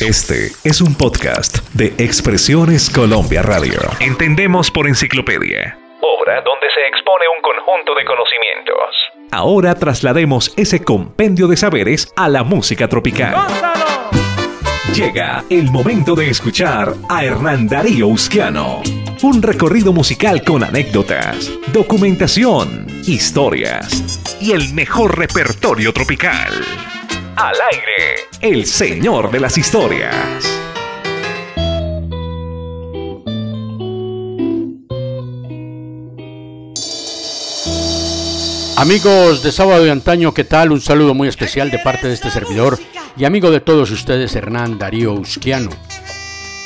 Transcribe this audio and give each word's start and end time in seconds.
Este 0.00 0.52
es 0.62 0.80
un 0.80 0.94
podcast 0.94 1.58
de 1.74 1.86
Expresiones 1.98 2.88
Colombia 2.88 3.42
Radio. 3.42 3.80
Entendemos 3.98 4.70
por 4.70 4.86
enciclopedia. 4.86 5.76
Obra 6.00 6.40
donde 6.42 6.68
se 6.72 6.86
expone 6.86 7.24
un 7.34 7.42
conjunto 7.42 7.96
de 7.96 8.04
conocimientos. 8.04 8.94
Ahora 9.32 9.74
traslademos 9.74 10.54
ese 10.56 10.84
compendio 10.84 11.48
de 11.48 11.56
saberes 11.56 12.12
a 12.14 12.28
la 12.28 12.44
música 12.44 12.86
tropical. 12.86 13.34
Llega 14.94 15.42
el 15.50 15.68
momento 15.68 16.14
de 16.14 16.30
escuchar 16.30 16.94
a 17.08 17.24
Hernán 17.24 17.66
Darío 17.66 18.06
Usquiano. 18.06 18.82
Un 19.24 19.42
recorrido 19.42 19.92
musical 19.92 20.44
con 20.44 20.62
anécdotas, 20.62 21.50
documentación, 21.72 22.86
historias 23.04 24.20
y 24.40 24.52
el 24.52 24.72
mejor 24.74 25.18
repertorio 25.18 25.92
tropical. 25.92 26.52
Al 27.40 27.54
aire, 27.72 28.16
el 28.40 28.66
señor 28.66 29.30
de 29.30 29.38
las 29.38 29.56
historias. 29.56 30.44
Amigos 38.76 39.44
de 39.44 39.52
Sábado 39.52 39.84
de 39.84 39.92
Antaño, 39.92 40.34
¿qué 40.34 40.42
tal? 40.42 40.72
Un 40.72 40.80
saludo 40.80 41.14
muy 41.14 41.28
especial 41.28 41.70
de 41.70 41.78
parte 41.78 42.08
de 42.08 42.14
este 42.14 42.28
servidor 42.28 42.76
y 43.16 43.24
amigo 43.24 43.52
de 43.52 43.60
todos 43.60 43.92
ustedes, 43.92 44.34
Hernán 44.34 44.76
Darío 44.76 45.12
Usquiano. 45.12 45.70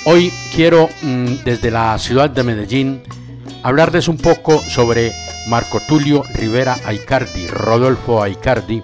Hoy 0.06 0.32
quiero, 0.54 0.88
mm, 1.02 1.44
desde 1.44 1.70
la 1.70 1.98
ciudad 1.98 2.30
de 2.30 2.44
Medellín, 2.44 3.02
hablarles 3.62 4.08
un 4.08 4.16
poco 4.16 4.58
sobre 4.62 5.12
Marco 5.48 5.80
Tulio 5.86 6.24
Rivera 6.32 6.78
Aicardi, 6.86 7.46
Rodolfo 7.46 8.22
Aicardi, 8.22 8.80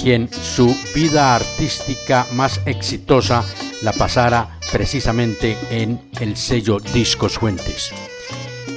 quien 0.00 0.28
su 0.32 0.74
vida 0.94 1.34
artística 1.34 2.26
más 2.32 2.60
exitosa 2.64 3.44
la 3.82 3.92
pasara 3.92 4.58
precisamente 4.72 5.56
en 5.70 6.00
el 6.20 6.36
sello 6.36 6.78
Discos 6.78 7.38
Fuentes. 7.38 7.92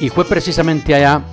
Y 0.02 0.10
fue 0.10 0.26
precisamente 0.26 0.96
allá 0.96 1.24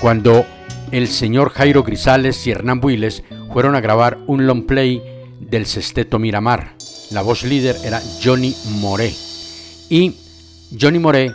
cuando 0.00 0.44
el 0.92 1.08
señor 1.08 1.50
Jairo 1.50 1.82
Grisales 1.82 2.46
y 2.46 2.50
Hernán 2.50 2.80
Builes 2.80 3.22
fueron 3.52 3.74
a 3.74 3.80
grabar 3.80 4.18
un 4.26 4.46
long 4.46 4.66
play 4.66 5.02
del 5.40 5.66
Sesteto 5.66 6.18
Miramar. 6.18 6.74
La 7.10 7.22
voz 7.22 7.42
líder 7.42 7.76
era 7.84 8.00
Johnny 8.22 8.54
Moré. 8.80 9.12
Y 9.88 10.14
Johnny 10.80 10.98
Moré 11.00 11.34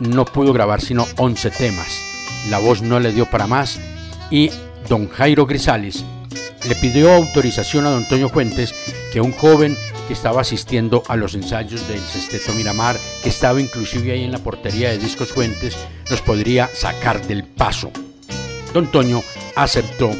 no 0.00 0.24
pudo 0.24 0.52
grabar 0.52 0.80
sino 0.80 1.04
11 1.18 1.50
temas. 1.50 2.00
La 2.50 2.58
voz 2.58 2.80
no 2.80 2.98
le 3.00 3.12
dio 3.12 3.26
para 3.26 3.46
más 3.46 3.78
y 4.30 4.50
don 4.88 5.08
Jairo 5.08 5.46
Grisales 5.46 6.04
le 6.68 6.74
pidió 6.76 7.12
autorización 7.12 7.86
a 7.86 7.90
don 7.90 8.02
Antonio 8.02 8.28
Fuentes 8.28 8.74
que 9.12 9.20
un 9.20 9.32
joven 9.32 9.76
que 10.06 10.12
estaba 10.12 10.40
asistiendo 10.40 11.02
a 11.08 11.16
los 11.16 11.34
ensayos 11.34 11.86
del 11.88 12.00
Sesteto 12.00 12.52
Miramar, 12.54 12.96
que 13.22 13.28
estaba 13.28 13.60
inclusive 13.60 14.12
ahí 14.12 14.24
en 14.24 14.32
la 14.32 14.38
portería 14.38 14.90
de 14.90 14.98
Discos 14.98 15.32
Fuentes, 15.32 15.76
nos 16.10 16.20
podría 16.20 16.68
sacar 16.72 17.24
del 17.26 17.44
paso. 17.44 17.90
Don 18.72 18.90
Toño 18.90 19.22
aceptó 19.54 20.10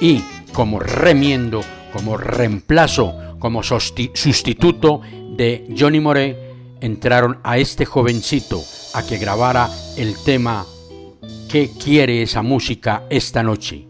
y 0.00 0.22
como 0.52 0.80
remiendo, 0.80 1.62
como 1.92 2.16
reemplazo, 2.16 3.36
como 3.38 3.62
sustituto 3.62 5.00
de 5.36 5.74
Johnny 5.78 6.00
Moré, 6.00 6.50
entraron 6.80 7.40
a 7.42 7.58
este 7.58 7.84
jovencito 7.84 8.62
a 8.94 9.02
que 9.02 9.18
grabara 9.18 9.70
el 9.96 10.16
tema 10.24 10.66
¿Qué 11.48 11.70
quiere 11.70 12.22
esa 12.22 12.42
música 12.42 13.04
esta 13.10 13.42
noche? 13.42 13.89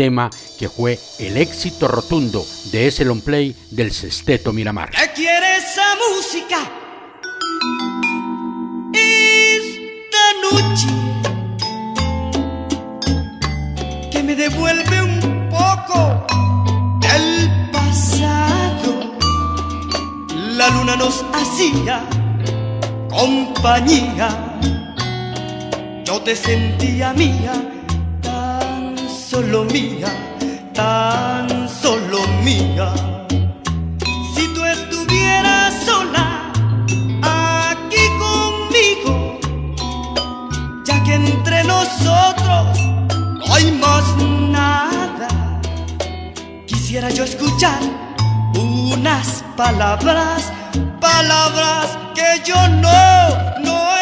Tema 0.00 0.30
que 0.58 0.70
fue 0.70 0.98
el 1.18 1.36
éxito 1.36 1.86
rotundo 1.86 2.42
de 2.72 2.86
ese 2.86 3.04
long 3.04 3.20
play 3.20 3.54
del 3.70 3.92
Sesteto 3.92 4.50
Miramar. 4.50 4.88
¿Qué 4.88 5.12
quiere 5.14 5.58
esa 5.58 5.94
música? 6.08 6.56
Esta 8.94 10.24
noche 10.42 10.86
que 14.10 14.22
me 14.22 14.34
devuelve 14.34 15.02
un 15.02 15.50
poco 15.50 16.24
el 17.14 17.70
pasado. 17.70 19.18
La 20.56 20.70
luna 20.70 20.96
nos 20.96 21.22
hacía 21.34 22.08
compañía. 23.10 24.58
Yo 26.06 26.22
te 26.22 26.34
sentía 26.34 27.12
mía 27.12 27.79
solo 29.30 29.64
mía, 29.66 30.08
tan 30.74 31.68
solo 31.68 32.18
mía. 32.42 32.92
Si 34.34 34.48
tú 34.54 34.64
estuvieras 34.64 35.72
sola 35.84 36.50
aquí 37.22 38.04
conmigo, 38.18 39.38
ya 40.84 41.00
que 41.04 41.14
entre 41.14 41.62
nosotros 41.62 42.76
no 43.38 43.54
hay 43.54 43.70
más 43.70 44.04
nada, 44.50 45.28
quisiera 46.66 47.10
yo 47.10 47.22
escuchar 47.22 47.80
unas 48.58 49.44
palabras, 49.56 50.52
palabras 51.00 51.96
que 52.16 52.42
yo 52.44 52.66
no, 52.66 53.60
no 53.62 53.99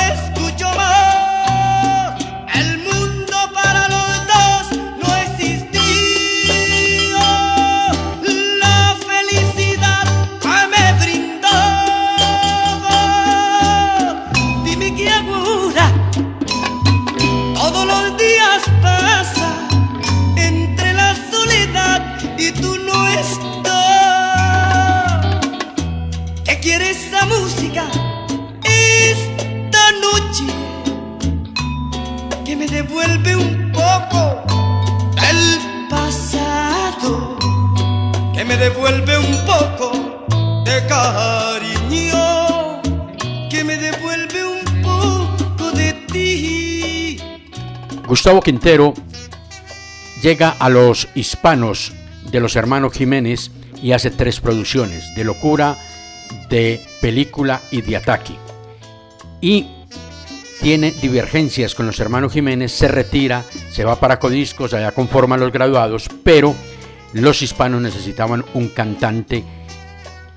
devuelve 32.88 33.36
un 33.36 33.70
poco 33.72 34.42
del 35.20 35.88
pasado, 35.90 37.36
que 38.34 38.44
me 38.44 38.56
devuelve 38.56 39.18
un 39.18 39.36
poco 39.44 40.24
de 40.64 40.86
cariño, 40.86 42.80
que 43.50 43.62
me 43.62 43.76
devuelve 43.76 44.42
un 44.42 44.82
poco 44.82 45.70
de 45.72 45.92
ti. 46.10 47.18
Gustavo 48.06 48.40
Quintero 48.40 48.94
llega 50.22 50.56
a 50.58 50.70
los 50.70 51.08
hispanos 51.14 51.92
de 52.30 52.40
los 52.40 52.56
hermanos 52.56 52.94
Jiménez 52.94 53.50
y 53.82 53.92
hace 53.92 54.10
tres 54.10 54.40
producciones, 54.40 55.14
de 55.14 55.24
locura, 55.24 55.76
de 56.48 56.82
película 57.02 57.60
y 57.70 57.82
de 57.82 57.96
ataque. 57.98 58.34
Y 59.42 59.77
tiene 60.60 60.90
divergencias 60.90 61.74
con 61.74 61.86
los 61.86 62.00
hermanos 62.00 62.32
Jiménez, 62.32 62.72
se 62.72 62.88
retira, 62.88 63.44
se 63.70 63.84
va 63.84 64.00
para 64.00 64.18
Codiscos, 64.18 64.74
allá 64.74 64.92
conforma 64.92 65.36
los 65.36 65.52
graduados, 65.52 66.08
pero 66.24 66.54
los 67.12 67.42
hispanos 67.42 67.80
necesitaban 67.80 68.44
un 68.54 68.68
cantante 68.68 69.44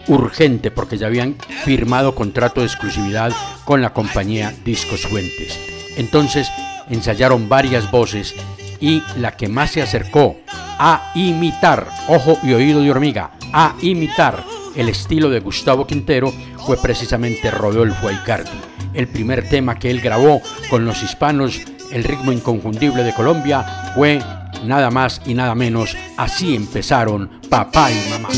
urgente 0.08 0.72
porque 0.72 0.98
ya 0.98 1.08
habían 1.08 1.36
firmado 1.64 2.16
contrato 2.16 2.62
de 2.62 2.68
exclusividad 2.68 3.32
con 3.66 3.82
la 3.82 3.94
compañía 3.94 4.54
Discos 4.64 5.02
Fuentes. 5.02 5.60
Entonces 5.98 6.48
ensayaron 6.90 7.50
varias 7.50 7.90
voces 7.92 8.36
y 8.80 9.04
la 9.18 9.36
que 9.36 9.48
más 9.48 9.72
se 9.72 9.82
acercó 9.82 10.38
a 10.50 11.12
imitar, 11.16 11.88
ojo 12.08 12.40
y 12.44 12.54
oído 12.54 12.82
de 12.82 12.90
hormiga, 12.90 13.32
a 13.54 13.76
imitar 13.82 14.44
el 14.76 14.90
estilo 14.90 15.30
de 15.30 15.40
Gustavo 15.40 15.86
Quintero 15.86 16.34
fue 16.66 16.78
precisamente 16.78 17.52
Rodolfo 17.52 18.08
Aicardi 18.08 18.71
el 18.94 19.08
primer 19.08 19.48
tema 19.50 19.80
que 19.80 19.90
él 19.90 20.02
grabó 20.02 20.42
con 20.70 20.86
los 20.86 21.02
hispanos, 21.04 21.62
el 21.92 22.04
ritmo 22.04 22.32
inconfundible 22.32 23.04
de 23.04 23.14
Colombia, 23.14 23.94
fue 23.96 24.20
nada 24.66 24.90
más 24.90 25.22
y 25.26 25.34
nada 25.34 25.56
menos. 25.56 25.96
Así 26.18 26.56
empezaron 26.56 27.30
papá 27.50 27.90
y 27.92 28.10
mamá. 28.10 28.30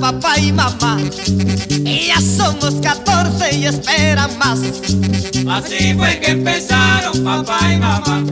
Papá 0.00 0.38
y 0.38 0.52
mamá. 0.52 0.98
Y 1.68 2.06
ya 2.08 2.20
somos 2.20 2.74
14 2.82 3.56
y 3.56 3.66
esperan 3.66 4.36
más. 4.38 4.60
Así 5.48 5.94
fue 5.94 6.18
que 6.20 6.30
empezaron 6.32 7.22
papá 7.22 7.58
y 7.72 7.76
mamá. 7.76 8.24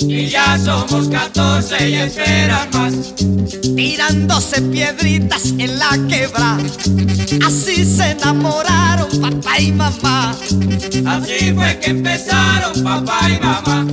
Y 0.00 0.28
ya 0.28 0.58
somos 0.58 1.08
14 1.08 1.90
y 1.90 1.94
esperan 1.96 2.68
más. 2.72 2.94
Tirándose 3.74 4.62
piedritas 4.62 5.46
en 5.58 5.78
la 5.78 5.90
quebra. 6.08 6.58
Así 7.44 7.84
se 7.84 8.12
enamoraron 8.12 9.08
papá 9.20 9.60
y 9.60 9.72
mamá. 9.72 10.36
Así 11.06 11.52
fue 11.52 11.78
que 11.80 11.90
empezaron 11.90 12.82
papá 12.82 13.28
y 13.28 13.40
mamá. 13.40 13.86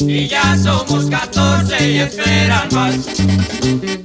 Y 0.00 0.26
ya 0.26 0.58
somos 0.62 1.06
14 1.06 1.90
y 1.90 1.98
esperan 1.98 2.68
más. 2.72 4.01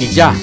Y 0.00 0.08
ya, 0.08 0.34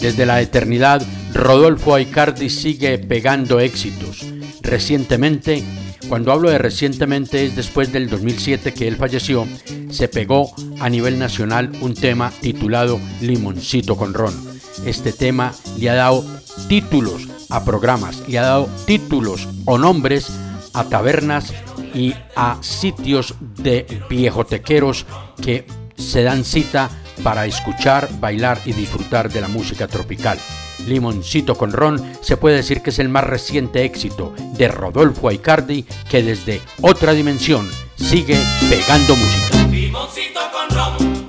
desde 0.00 0.26
la 0.26 0.40
eternidad, 0.40 1.02
Rodolfo 1.34 1.94
Aicardi 1.94 2.48
sigue 2.48 2.98
pegando 2.98 3.58
éxitos. 3.58 4.24
Recientemente, 4.62 5.64
cuando 6.08 6.30
hablo 6.30 6.50
de 6.50 6.58
recientemente 6.58 7.44
es 7.44 7.56
después 7.56 7.92
del 7.92 8.08
2007 8.08 8.72
que 8.72 8.86
él 8.86 8.96
falleció, 8.96 9.46
se 9.90 10.06
pegó 10.06 10.52
a 10.78 10.88
nivel 10.88 11.18
nacional 11.18 11.72
un 11.80 11.94
tema 11.94 12.32
titulado 12.40 13.00
Limoncito 13.20 13.96
con 13.96 14.14
Ron 14.14 14.49
este 14.84 15.12
tema 15.12 15.52
le 15.78 15.90
ha 15.90 15.94
dado 15.94 16.24
títulos 16.68 17.28
a 17.48 17.64
programas, 17.64 18.22
le 18.28 18.38
ha 18.38 18.42
dado 18.42 18.68
títulos 18.86 19.48
o 19.64 19.78
nombres 19.78 20.30
a 20.72 20.84
tabernas 20.84 21.52
y 21.94 22.14
a 22.36 22.58
sitios 22.60 23.34
de 23.40 24.02
viejotequeros 24.08 25.06
que 25.42 25.66
se 25.96 26.22
dan 26.22 26.44
cita 26.44 26.90
para 27.22 27.46
escuchar, 27.46 28.08
bailar 28.18 28.60
y 28.64 28.72
disfrutar 28.72 29.30
de 29.30 29.40
la 29.40 29.48
música 29.48 29.88
tropical. 29.88 30.38
Limoncito 30.86 31.56
con 31.56 31.72
Ron 31.72 32.02
se 32.22 32.36
puede 32.36 32.56
decir 32.56 32.82
que 32.82 32.90
es 32.90 32.98
el 32.98 33.08
más 33.08 33.24
reciente 33.24 33.84
éxito 33.84 34.32
de 34.54 34.68
Rodolfo 34.68 35.28
Aicardi 35.28 35.84
que 36.08 36.22
desde 36.22 36.60
otra 36.80 37.12
dimensión 37.12 37.68
sigue 37.96 38.38
pegando 38.70 39.14
música. 39.14 39.66
Limoncito 39.70 40.40
con 40.52 40.76
Ron, 40.76 41.26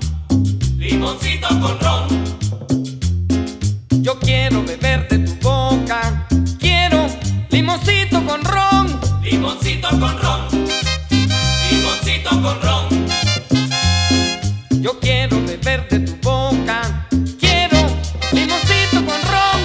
limoncito 0.77 1.47
con 1.59 1.79
Ron. 1.79 2.20
Quiero 4.23 4.63
beber 4.63 5.07
de 5.07 5.19
tu 5.19 5.35
boca. 5.41 6.27
Quiero 6.59 7.07
limoncito 7.49 8.23
con 8.25 8.43
ron. 8.43 8.99
Limoncito 9.23 9.89
con 9.89 10.17
ron. 10.21 10.41
Limoncito 11.69 12.29
con 12.41 12.61
ron. 12.61 13.07
Yo 14.81 14.99
quiero 14.99 15.41
beber 15.45 15.87
de 15.89 15.99
tu 15.99 16.15
boca. 16.21 17.07
Quiero 17.39 17.77
limoncito 18.31 19.05
con 19.05 19.21
ron. 19.31 19.59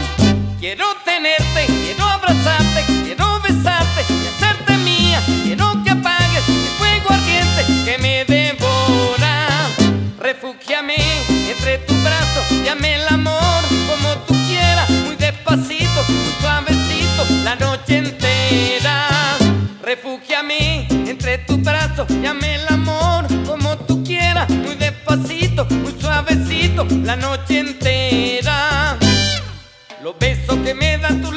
Quiero 0.60 0.86
tenerte, 1.04 1.66
quiero 1.66 2.04
abrazarte, 2.04 2.84
quiero 3.04 3.40
besarte 3.40 4.00
y 4.08 4.26
hacerte 4.26 4.76
mía. 4.78 5.22
Quiero 5.44 5.82
que 5.84 5.90
apagues 5.90 6.48
el 6.48 6.68
fuego 6.78 7.10
ardiente 7.10 7.84
que 7.84 7.98
me 7.98 8.24
devora. 8.24 9.48
Refúgiame 10.18 10.96
entre 11.50 11.78
tu 11.78 11.94
brazo, 12.02 12.40
llame 12.64 12.98
llame 22.04 22.56
el 22.56 22.68
amor 22.68 23.24
como 23.46 23.76
tú 23.78 24.04
quieras, 24.04 24.48
muy 24.50 24.74
despacito, 24.74 25.64
muy 25.66 25.94
suavecito, 25.98 26.86
la 27.04 27.16
noche 27.16 27.60
entera. 27.60 28.96
Los 30.02 30.18
besos 30.18 30.56
que 30.58 30.74
me 30.74 30.98
dan 30.98 31.22
tus 31.22 31.34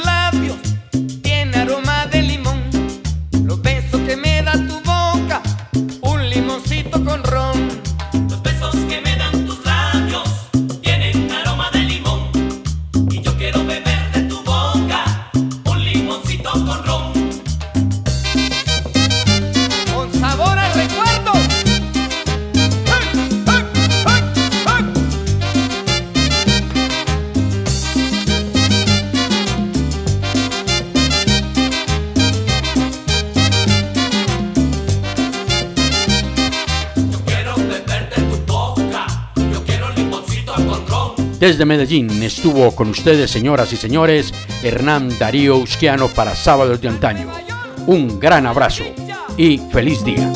Desde 41.39 41.63
Medellín 41.63 42.21
estuvo 42.21 42.75
con 42.75 42.89
ustedes, 42.89 43.31
señoras 43.31 43.71
y 43.71 43.77
señores, 43.77 44.33
Hernán 44.61 45.17
Darío 45.17 45.55
Usquiano 45.55 46.09
para 46.09 46.35
Sábados 46.35 46.81
de 46.81 46.89
Antaño. 46.89 47.29
Un 47.87 48.19
gran 48.19 48.45
abrazo 48.45 48.83
y 49.37 49.57
feliz 49.71 50.03
día. 50.03 50.33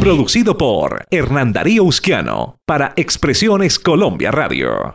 Producido 0.00 0.58
por 0.58 1.06
Hernán 1.10 1.52
Darío 1.52 1.84
Usquiano 1.84 2.56
para 2.66 2.92
Expresiones 2.96 3.78
Colombia 3.78 4.32
Radio. 4.32 4.94